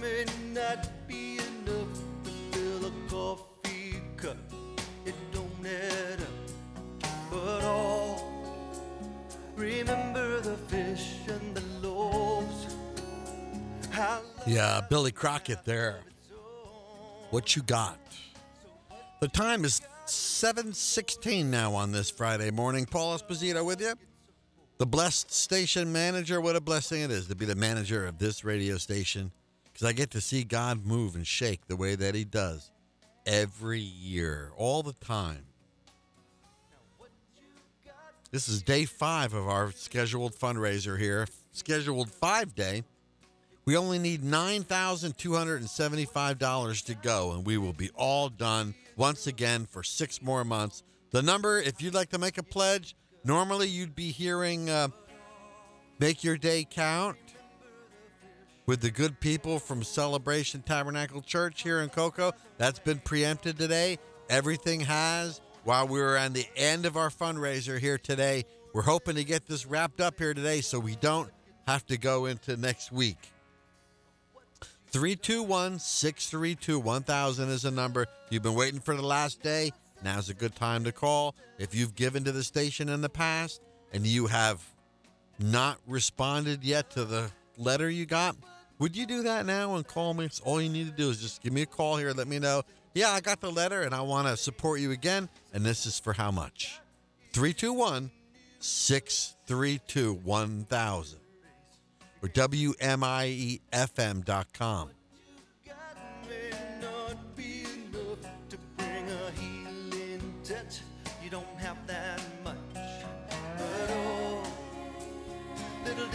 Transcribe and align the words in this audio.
may 0.00 0.24
not 0.52 0.88
be 1.08 1.38
enough 1.38 1.98
to 2.24 2.30
fill 2.52 2.86
a 2.86 2.92
coffee 3.08 4.00
cup. 4.16 4.36
It 5.04 5.14
don't 5.32 5.66
add 5.66 6.20
up. 6.20 7.10
But 7.30 7.64
all 7.64 8.32
remember 9.56 10.40
the 10.40 10.56
fish 10.68 11.14
and 11.28 11.54
the 11.54 11.86
loaves. 11.86 12.76
Yeah, 14.46 14.82
Billy 14.88 15.10
Crockett 15.10 15.64
there. 15.64 16.00
What 17.30 17.56
you 17.56 17.62
got? 17.62 17.98
The 19.20 19.28
time 19.28 19.64
is 19.64 19.80
7:16 20.06 21.50
now 21.50 21.74
on 21.74 21.90
this 21.90 22.10
Friday 22.10 22.50
morning. 22.50 22.86
Paul 22.86 23.18
Esposito 23.18 23.64
with 23.64 23.80
you. 23.80 23.94
The 24.78 24.86
blessed 24.86 25.32
station 25.32 25.90
manager. 25.92 26.40
What 26.40 26.54
a 26.54 26.60
blessing 26.60 27.00
it 27.00 27.10
is 27.10 27.26
to 27.26 27.34
be 27.34 27.46
the 27.46 27.56
manager 27.56 28.06
of 28.06 28.18
this 28.18 28.44
radio 28.44 28.76
station 28.76 29.32
because 29.76 29.88
I 29.88 29.92
get 29.92 30.10
to 30.12 30.22
see 30.22 30.42
God 30.42 30.86
move 30.86 31.16
and 31.16 31.26
shake 31.26 31.66
the 31.66 31.76
way 31.76 31.96
that 31.96 32.14
he 32.14 32.24
does 32.24 32.70
every 33.26 33.80
year, 33.80 34.50
all 34.56 34.82
the 34.82 34.94
time. 34.94 35.44
This 38.30 38.48
is 38.48 38.62
day 38.62 38.86
5 38.86 39.34
of 39.34 39.46
our 39.46 39.70
scheduled 39.72 40.34
fundraiser 40.34 40.98
here. 40.98 41.26
Scheduled 41.52 42.10
5 42.10 42.54
day. 42.54 42.84
We 43.66 43.76
only 43.76 43.98
need 43.98 44.22
$9,275 44.22 46.84
to 46.86 46.94
go, 46.94 47.32
and 47.32 47.44
we 47.44 47.58
will 47.58 47.74
be 47.74 47.90
all 47.94 48.30
done 48.30 48.74
once 48.96 49.26
again 49.26 49.66
for 49.66 49.82
six 49.82 50.22
more 50.22 50.42
months. 50.42 50.84
The 51.10 51.20
number, 51.20 51.60
if 51.60 51.82
you'd 51.82 51.92
like 51.92 52.08
to 52.10 52.18
make 52.18 52.38
a 52.38 52.42
pledge, 52.42 52.96
normally 53.24 53.68
you'd 53.68 53.94
be 53.94 54.10
hearing 54.10 54.70
uh, 54.70 54.88
Make 55.98 56.24
Your 56.24 56.38
Day 56.38 56.64
Count 56.64 57.18
with 58.66 58.80
the 58.80 58.90
good 58.90 59.18
people 59.20 59.58
from 59.58 59.82
Celebration 59.82 60.62
Tabernacle 60.62 61.22
Church 61.22 61.62
here 61.62 61.80
in 61.80 61.88
Cocoa. 61.88 62.32
That's 62.58 62.80
been 62.80 62.98
preempted 62.98 63.56
today. 63.56 63.98
Everything 64.28 64.80
has. 64.80 65.40
While 65.64 65.88
we 65.88 66.00
were 66.00 66.18
on 66.18 66.32
the 66.32 66.46
end 66.56 66.86
of 66.86 66.96
our 66.96 67.10
fundraiser 67.10 67.78
here 67.78 67.98
today, 67.98 68.44
we're 68.72 68.82
hoping 68.82 69.16
to 69.16 69.24
get 69.24 69.46
this 69.46 69.66
wrapped 69.66 70.00
up 70.00 70.18
here 70.18 70.34
today 70.34 70.60
so 70.60 70.78
we 70.78 70.96
don't 70.96 71.30
have 71.66 71.86
to 71.86 71.96
go 71.96 72.26
into 72.26 72.56
next 72.56 72.92
week. 72.92 73.32
321 74.90 75.78
632 75.78 76.78
1000 76.78 77.48
is 77.48 77.62
the 77.62 77.70
number. 77.70 78.06
You've 78.30 78.42
been 78.42 78.54
waiting 78.54 78.80
for 78.80 78.94
the 78.94 79.06
last 79.06 79.42
day. 79.42 79.72
Now's 80.04 80.28
a 80.28 80.34
good 80.34 80.54
time 80.54 80.84
to 80.84 80.92
call. 80.92 81.34
If 81.58 81.74
you've 81.74 81.94
given 81.94 82.24
to 82.24 82.32
the 82.32 82.44
station 82.44 82.88
in 82.88 83.00
the 83.00 83.08
past 83.08 83.60
and 83.92 84.06
you 84.06 84.26
have 84.26 84.62
not 85.38 85.78
responded 85.86 86.64
yet 86.64 86.90
to 86.90 87.04
the 87.04 87.30
letter 87.58 87.90
you 87.90 88.06
got, 88.06 88.36
would 88.78 88.96
you 88.96 89.06
do 89.06 89.22
that 89.22 89.46
now 89.46 89.74
and 89.76 89.86
call 89.86 90.14
me? 90.14 90.24
It's 90.26 90.40
all 90.40 90.60
you 90.60 90.68
need 90.68 90.86
to 90.86 90.92
do 90.92 91.10
is 91.10 91.20
just 91.20 91.42
give 91.42 91.52
me 91.52 91.62
a 91.62 91.66
call 91.66 91.96
here. 91.96 92.12
Let 92.12 92.28
me 92.28 92.38
know. 92.38 92.62
Yeah, 92.94 93.10
I 93.10 93.20
got 93.20 93.40
the 93.40 93.50
letter 93.50 93.82
and 93.82 93.94
I 93.94 94.02
want 94.02 94.28
to 94.28 94.36
support 94.36 94.80
you 94.80 94.90
again. 94.90 95.28
And 95.52 95.64
this 95.64 95.86
is 95.86 95.98
for 95.98 96.12
how 96.12 96.30
much? 96.30 96.80
321 97.32 98.10
632 98.58 100.14
1000 100.14 101.18
or 102.22 102.28
WMIEFM.com. 102.28 103.60
You 111.26 111.30
don't 111.30 111.58
have 111.58 111.76
that 111.88 112.20
much. 112.44 112.56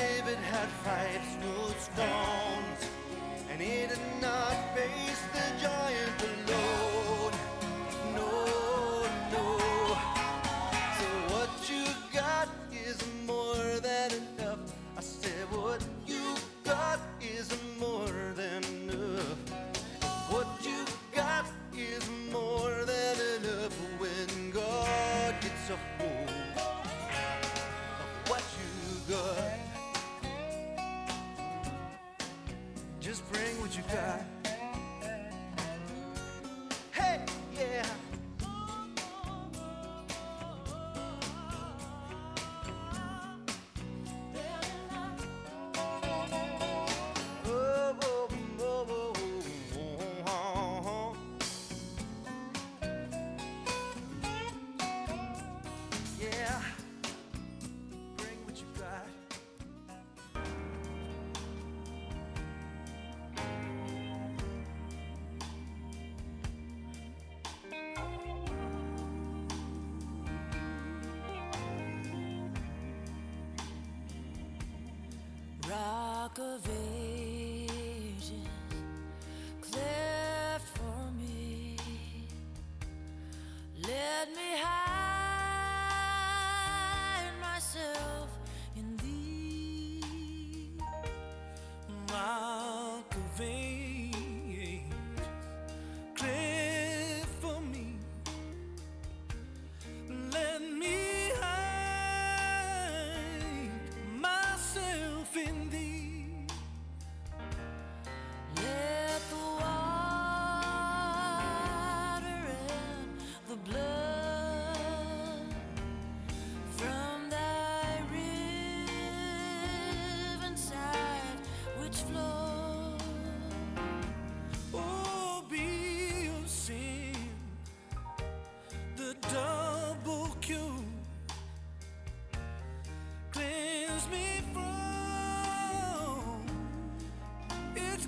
David 0.00 0.38
had 0.38 0.68
five 0.82 1.20
smooth 1.34 1.78
stones, 1.78 2.90
and 3.50 3.60
he 3.60 3.86
did 3.86 4.00
not 4.22 4.56
face 4.74 5.22
the 5.34 5.60
giant 5.60 6.22
alone. 6.22 6.49
Of 76.40 76.66
ages, 76.66 76.79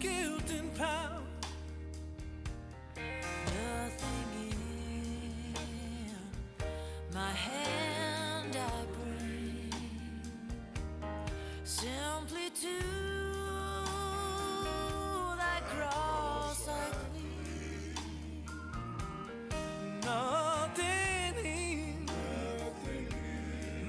guilt 0.00 0.50
and 0.50 0.74
power. 0.76 1.22
Nothing 2.96 4.30
in 4.50 5.54
my 7.12 7.30
hand 7.32 8.56
I 8.56 8.84
bring, 8.96 9.72
simply 11.64 12.50
to 12.62 12.78
thy 15.36 15.60
cross 15.66 16.68
I 16.68 16.70
cling. 17.00 17.94
Nothing 20.04 21.34
in 21.44 22.08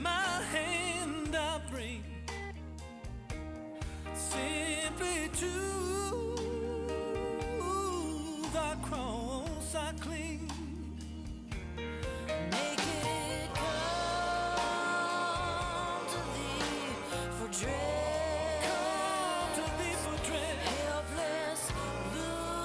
my 0.02 0.42
hand 0.54 1.36
I 1.36 1.62
bring, 1.70 2.04
simply 4.16 5.30
to. 5.36 5.69
cross 8.90 9.76
I 9.76 9.92
cling. 10.00 10.50
Naked 12.54 13.50
come 13.60 14.84
to 16.14 16.20
thee 16.34 16.94
for. 17.38 17.50
Come 18.66 19.52
to 19.58 19.66
thee 19.78 19.98
for 20.04 20.18
dread. 20.28 20.58
Helpless 20.88 21.62
look 22.16 22.62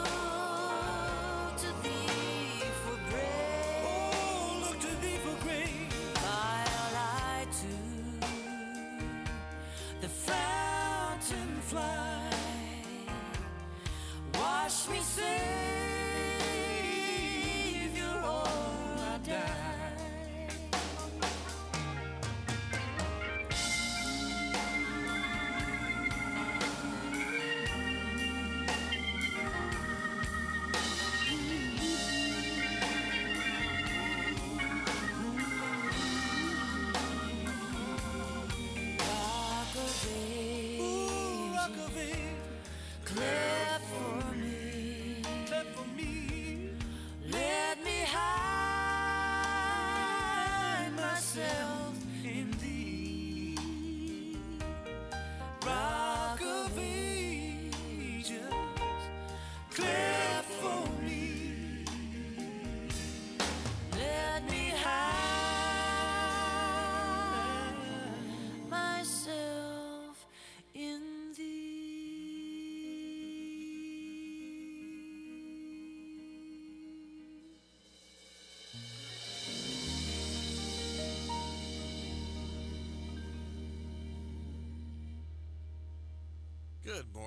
to 1.62 1.70
thee 1.84 2.62
for 2.82 2.98
oh, 3.86 4.64
grace. 5.44 5.92
While 6.24 6.96
I 6.96 7.46
the 10.00 10.08
fountain 10.08 11.52
fly, 11.70 12.30
wash 14.34 14.78
me. 14.88 15.53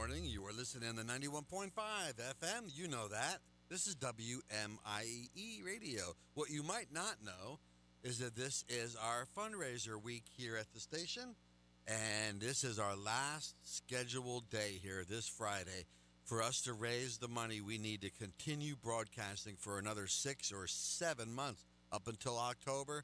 Morning. 0.07 0.25
You 0.25 0.45
are 0.45 0.53
listening 0.53 0.95
to 0.95 1.03
91.5 1.03 1.71
FM. 1.73 2.61
You 2.73 2.87
know 2.87 3.09
that. 3.09 3.39
This 3.67 3.87
is 3.87 3.95
WMIE 3.95 5.65
Radio. 5.65 6.13
What 6.33 6.49
you 6.49 6.63
might 6.63 6.93
not 6.93 7.15
know 7.25 7.59
is 8.05 8.19
that 8.19 8.33
this 8.33 8.63
is 8.69 8.95
our 8.95 9.27
fundraiser 9.37 10.01
week 10.01 10.23
here 10.37 10.55
at 10.55 10.71
the 10.73 10.79
station. 10.79 11.35
And 11.87 12.39
this 12.39 12.63
is 12.63 12.79
our 12.79 12.95
last 12.95 13.55
scheduled 13.63 14.49
day 14.49 14.79
here 14.81 15.03
this 15.09 15.27
Friday. 15.27 15.87
For 16.23 16.41
us 16.41 16.61
to 16.61 16.73
raise 16.73 17.17
the 17.17 17.27
money, 17.27 17.59
we 17.59 17.77
need 17.77 18.01
to 18.03 18.09
continue 18.09 18.75
broadcasting 18.81 19.57
for 19.59 19.77
another 19.77 20.07
six 20.07 20.53
or 20.53 20.67
seven 20.67 21.33
months 21.33 21.65
up 21.91 22.07
until 22.07 22.39
October. 22.39 23.03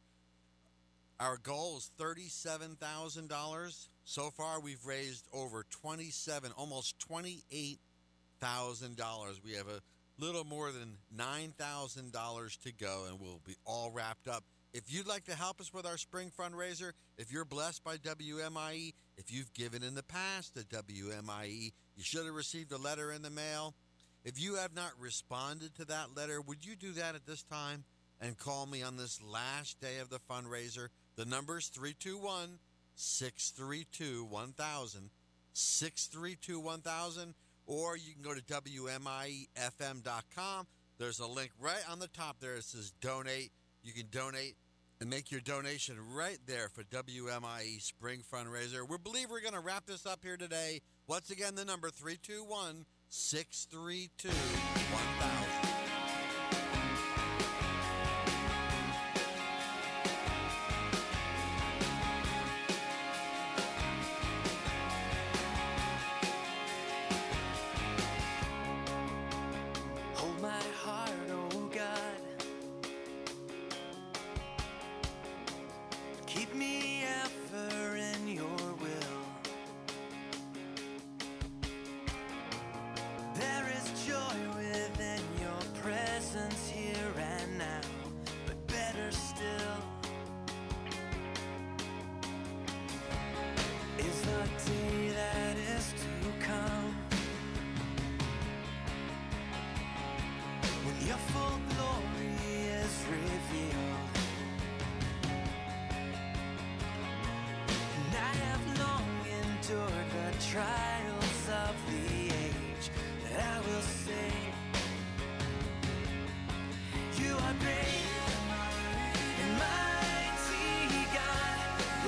Our 1.19 1.35
goal 1.35 1.79
is 1.79 1.91
thirty-seven 1.97 2.77
thousand 2.77 3.27
dollars. 3.27 3.89
So 4.05 4.29
far, 4.31 4.59
we've 4.59 4.85
raised 4.85 5.25
over 5.33 5.65
twenty-seven, 5.69 6.51
almost 6.57 6.99
twenty-eight 6.99 7.79
thousand 8.39 8.97
dollars. 8.97 9.39
We 9.43 9.53
have 9.53 9.67
a 9.67 9.81
little 10.19 10.43
more 10.43 10.71
than 10.71 10.97
nine 11.15 11.53
thousand 11.57 12.11
dollars 12.11 12.57
to 12.63 12.73
go, 12.73 13.05
and 13.09 13.19
we'll 13.19 13.41
be 13.45 13.55
all 13.65 13.91
wrapped 13.91 14.27
up. 14.27 14.43
If 14.73 14.91
you'd 14.91 15.07
like 15.07 15.25
to 15.25 15.35
help 15.35 15.61
us 15.61 15.73
with 15.73 15.85
our 15.85 15.97
spring 15.97 16.31
fundraiser, 16.37 16.93
if 17.17 17.31
you're 17.31 17.45
blessed 17.45 17.83
by 17.83 17.97
WMIE, 17.97 18.93
if 19.17 19.31
you've 19.31 19.53
given 19.53 19.83
in 19.83 19.93
the 19.95 20.03
past 20.03 20.55
to 20.55 20.63
WMIE, 20.63 21.71
you 21.95 22.03
should 22.03 22.25
have 22.25 22.33
received 22.33 22.71
a 22.71 22.77
letter 22.77 23.11
in 23.11 23.21
the 23.21 23.29
mail. 23.29 23.75
If 24.25 24.41
you 24.41 24.55
have 24.55 24.73
not 24.75 24.91
responded 24.99 25.75
to 25.75 25.85
that 25.85 26.15
letter, 26.15 26.41
would 26.41 26.65
you 26.65 26.75
do 26.75 26.93
that 26.93 27.13
at 27.13 27.25
this 27.25 27.43
time 27.43 27.83
and 28.19 28.37
call 28.37 28.65
me 28.65 28.81
on 28.81 28.97
this 28.97 29.21
last 29.21 29.79
day 29.79 29.99
of 29.99 30.09
the 30.09 30.19
fundraiser? 30.29 30.87
The 31.17 31.25
number 31.25 31.53
number's 31.53 31.67
321 31.67 32.57
632 32.95 34.25
1000, 34.25 35.09
632 35.53 36.59
1000, 36.59 37.33
or 37.65 37.97
you 37.97 38.13
can 38.13 38.21
go 38.21 38.33
to 38.33 38.41
WMIEFM.com. 38.41 39.47
There's 40.97 41.19
a 41.19 41.27
link 41.27 41.51
right 41.59 41.83
on 41.89 41.99
the 41.99 42.07
top 42.07 42.39
there. 42.39 42.55
It 42.55 42.63
says 42.63 42.91
donate. 43.01 43.51
You 43.83 43.93
can 43.93 44.07
donate 44.11 44.55
and 45.01 45.09
make 45.09 45.31
your 45.31 45.41
donation 45.41 45.97
right 46.13 46.39
there 46.45 46.69
for 46.69 46.83
WMIE 46.83 47.81
Spring 47.81 48.21
Fundraiser. 48.31 48.87
We 48.87 48.97
believe 48.97 49.29
we're 49.29 49.41
going 49.41 49.53
to 49.53 49.59
wrap 49.59 49.85
this 49.85 50.05
up 50.05 50.19
here 50.23 50.37
today. 50.37 50.81
Once 51.07 51.29
again, 51.29 51.55
the 51.55 51.65
number 51.65 51.89
321 51.89 52.85
632 53.09 54.29
1000. 54.29 55.72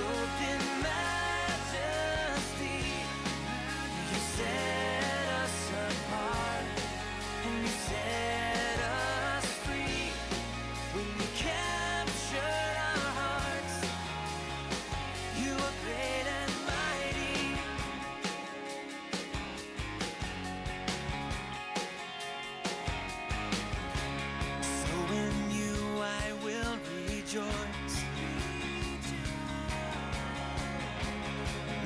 Broken 0.06 0.60
majesty. 0.84 1.05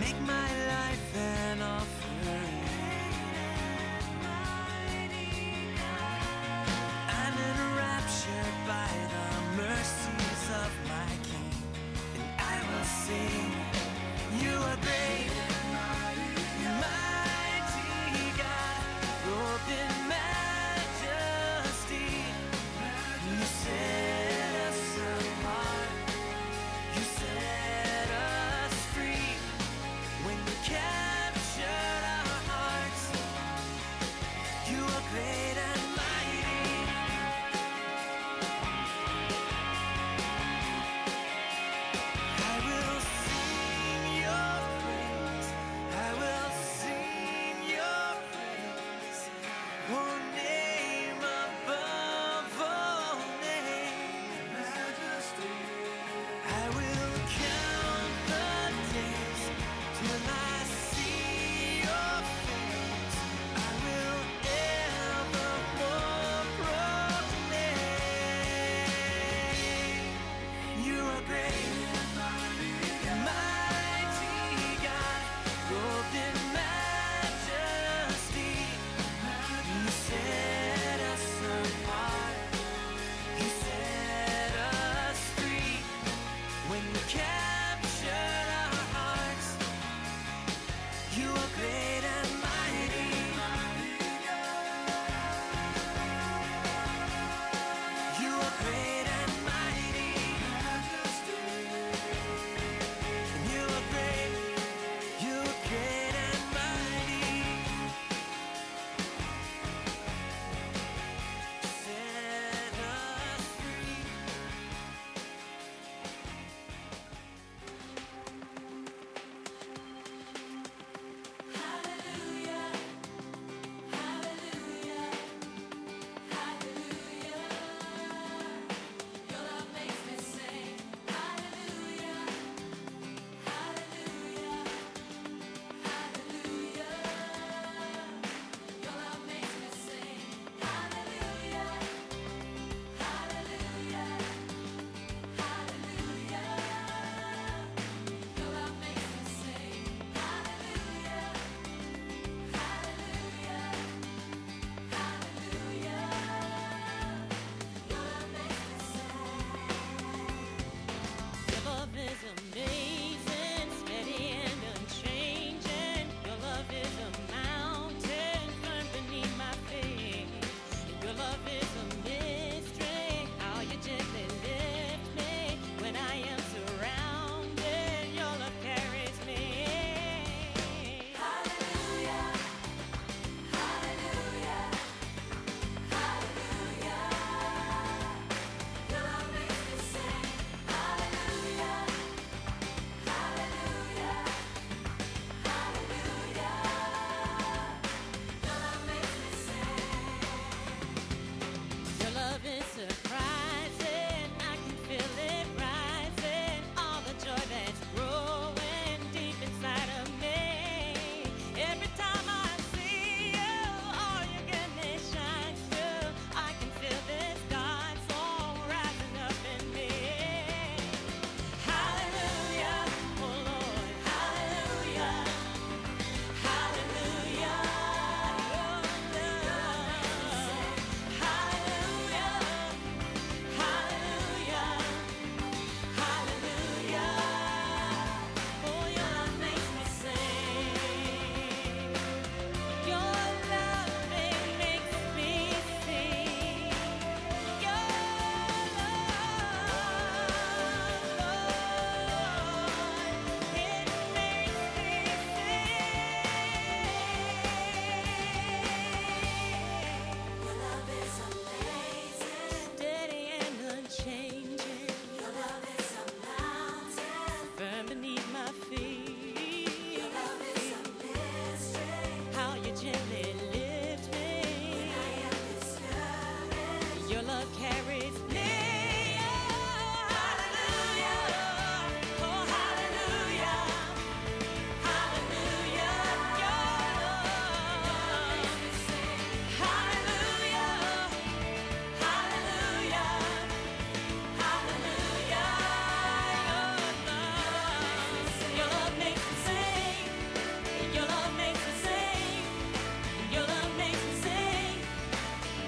Take 0.09 0.21
my 0.21 0.49
life 0.65 1.15
and 1.15 1.61
offer. 1.61 1.98